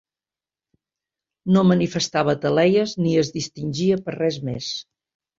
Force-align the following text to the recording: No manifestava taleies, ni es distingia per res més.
No 1.57 1.61
manifestava 1.71 2.35
taleies, 2.45 2.93
ni 3.05 3.11
es 3.25 3.29
distingia 3.35 3.99
per 4.07 4.15
res 4.17 4.41
més. 4.49 4.71